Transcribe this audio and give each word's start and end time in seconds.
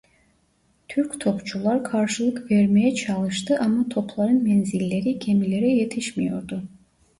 Türk 0.87 1.19
topçular 1.21 1.83
karşılık 1.83 2.51
vermeye 2.51 2.95
çalıştı 2.95 3.57
ama 3.61 3.89
topların 3.89 4.43
menzilleri 4.43 5.19
gemilere 5.19 5.67
yetişmiyordu. 5.69 6.63